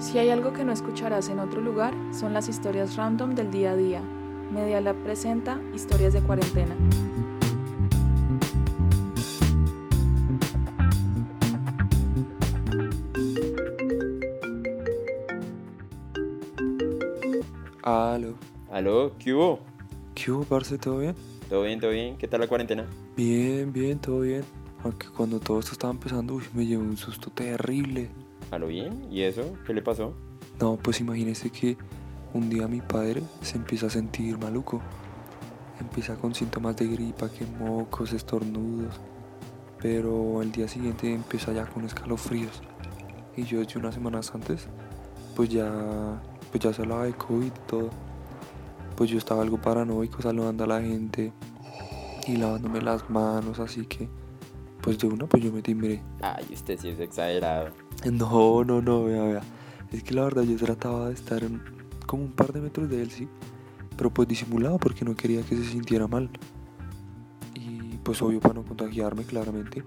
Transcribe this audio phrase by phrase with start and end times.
[0.00, 3.72] Si hay algo que no escucharás en otro lugar, son las historias random del día
[3.72, 4.00] a día.
[4.50, 6.74] Media Lab presenta Historias de Cuarentena.
[17.82, 18.34] Aló.
[18.72, 19.60] Aló, ¿qué hubo?
[20.14, 20.78] ¿Qué hubo, parce?
[20.78, 21.14] ¿Todo bien?
[21.50, 22.16] ¿Todo bien, todo bien?
[22.16, 22.86] ¿Qué tal la cuarentena?
[23.16, 24.44] Bien, bien, todo bien.
[24.82, 28.08] Aunque cuando todo esto estaba empezando, uy, me llevó un susto terrible.
[28.50, 29.06] ¿Aló bien?
[29.10, 29.54] ¿Y eso?
[29.66, 30.14] ¿Qué le pasó?
[30.60, 31.76] No, pues imagínese que
[32.34, 34.80] un día mi padre se empieza a sentir maluco.
[35.80, 39.00] Empieza con síntomas de gripa, que mocos, estornudos.
[39.80, 42.60] Pero el día siguiente empieza ya con escalofríos.
[43.36, 44.66] Y yo desde unas semanas antes,
[45.34, 47.90] pues ya, pues ya se hablaba de COVID y todo.
[48.96, 51.32] Pues yo estaba algo paranoico saludando a la gente
[52.26, 54.08] y lavándome las manos, así que
[54.82, 56.02] pues de una pues yo me timbré.
[56.20, 57.70] Ay, usted sí es exagerado.
[58.04, 59.42] No, no, no, vea, vea.
[59.92, 61.42] Es que la verdad yo trataba de estar
[62.06, 63.28] como un par de metros de él, sí.
[63.96, 66.30] Pero pues disimulado porque no quería que se sintiera mal.
[67.54, 69.84] Y pues obvio para no contagiarme, claramente.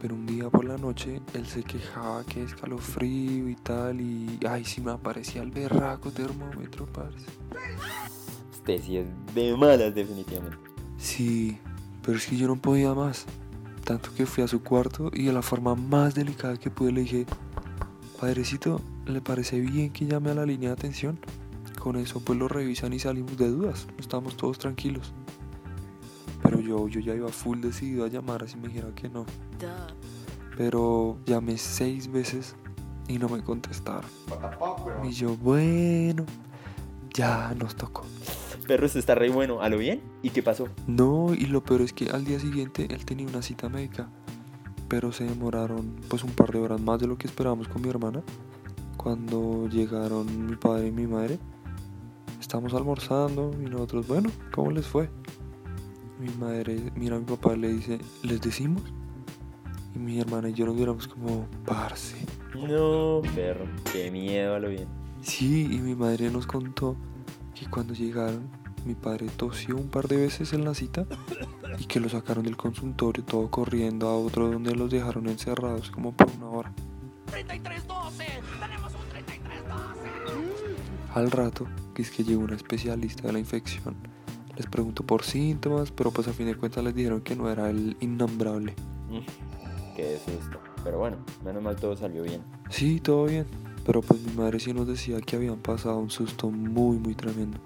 [0.00, 4.00] Pero un día por la noche él se quejaba que escalofrío y tal.
[4.00, 7.26] Y ay, sí me aparecía el berraco termómetro, parce.
[8.52, 10.58] Usted sí es de malas, definitivamente.
[10.98, 11.58] Sí,
[12.02, 13.26] pero es que yo no podía más.
[13.86, 17.02] Tanto que fui a su cuarto y de la forma más delicada que pude le
[17.02, 17.24] dije,
[18.20, 21.20] Padrecito, ¿le parece bien que llame a la línea de atención?
[21.78, 25.14] Con eso pues lo revisan y salimos de dudas, estamos todos tranquilos.
[26.42, 29.24] Pero yo, yo ya iba full decidido a llamar así me dijera que no.
[30.56, 32.56] Pero llamé seis veces
[33.06, 34.10] y no me contestaron.
[35.04, 36.26] Y yo, bueno,
[37.14, 38.02] ya nos tocó.
[38.66, 39.60] Perro, usted está re bueno.
[39.62, 40.02] ¿Aló bien?
[40.22, 40.68] ¿Y qué pasó?
[40.86, 44.08] No, y lo peor es que al día siguiente él tenía una cita médica,
[44.88, 47.88] pero se demoraron pues un par de horas más de lo que esperábamos con mi
[47.88, 48.22] hermana.
[48.96, 51.38] Cuando llegaron mi padre y mi madre,
[52.40, 55.08] estamos almorzando y nosotros, bueno, ¿cómo les fue?
[56.18, 58.82] Mi madre mira a mi papá y le dice, ¿les decimos?
[59.94, 62.16] Y mi hermana y yo nos miramos como, parce.
[62.54, 63.66] No, perro.
[63.92, 64.88] Qué miedo, aló bien.
[65.22, 66.96] Sí, y mi madre nos contó
[67.58, 68.48] que cuando llegaron,
[68.84, 71.06] mi padre tosió un par de veces en la cita
[71.78, 76.12] y que lo sacaron del consultorio todo corriendo a otro donde los dejaron encerrados como
[76.12, 76.72] por una hora.
[77.30, 78.24] 3312,
[78.60, 80.10] tenemos un 3312.
[81.14, 83.96] Al rato, que es que llegó una especialista de la infección,
[84.56, 87.70] les preguntó por síntomas, pero pues a fin de cuentas les dijeron que no era
[87.70, 88.74] el innombrable.
[89.08, 90.60] Mm, Qué susto.
[90.84, 92.42] Pero bueno, menos mal todo salió bien.
[92.68, 93.46] Sí, todo bien,
[93.86, 97.58] pero pues mi madre sí nos decía que habían pasado un susto muy, muy tremendo.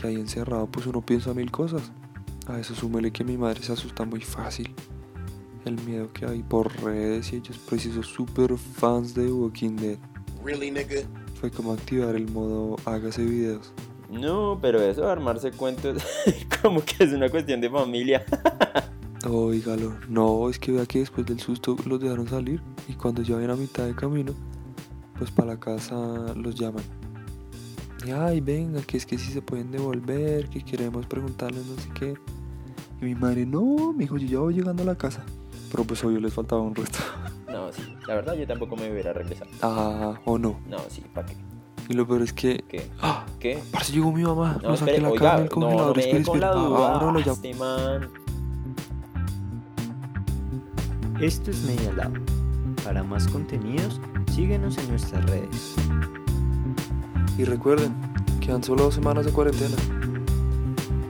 [0.00, 1.92] Que ahí encerrado pues uno piensa mil cosas.
[2.46, 4.74] A eso súmele que mi madre se asusta muy fácil.
[5.66, 9.98] El miedo que hay por redes y ellos precisos super fans de Walking Dead.
[10.42, 11.02] Really, nigga?
[11.38, 13.74] Fue como activar el modo hágase videos.
[14.08, 16.02] No, pero eso de armarse cuentos,
[16.62, 18.24] como que es una cuestión de familia.
[19.28, 23.36] Oígalo, no, es que vea que después del susto los dejaron salir y cuando ya
[23.36, 24.34] ven a mitad de camino,
[25.18, 25.94] pues para la casa
[26.34, 26.84] los llaman.
[28.06, 31.88] Y ay, venga, que es que si se pueden devolver, que queremos preguntarles no sé
[31.98, 32.14] qué.
[33.00, 35.24] Y mi madre, no, me dijo, yo ya voy llegando a la casa.
[35.70, 36.98] Pero pues obvio les faltaba un resto.
[37.46, 37.80] No, sí.
[38.06, 39.50] La verdad, yo tampoco me hubiera regresado.
[39.62, 40.60] Ah, o no.
[40.68, 41.36] No, sí, ¿para qué?
[41.88, 42.62] Y lo peor es que.
[42.68, 42.90] ¿Qué?
[43.00, 43.24] ¡Ah!
[43.38, 43.62] ¿Qué?
[43.70, 44.58] Parce, llegó mi mamá.
[44.62, 45.96] No, lo saqué la oiga, carne del no, no congelador.
[45.96, 46.92] me deje con la duda.
[46.92, 47.32] Ahora lo llamo.
[47.32, 48.08] Este man.
[51.20, 52.12] Esto es Media Lab.
[52.84, 54.00] Para más contenidos,
[54.36, 55.74] síguenos en nuestras redes.
[57.38, 57.94] Y recuerden,
[58.38, 59.76] quedan solo dos semanas de cuarentena.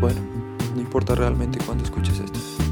[0.00, 0.20] Bueno,
[0.72, 2.67] no importa realmente cuándo escuches esto.